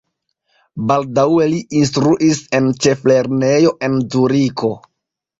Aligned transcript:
Baldaŭe 0.91 1.43
li 1.51 1.59
instruis 1.79 2.39
en 2.59 2.69
ĉeflernejo 2.85 3.75
en 3.89 3.99
Zuriko. 4.15 4.71